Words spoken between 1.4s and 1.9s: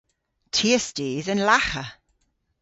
lagha.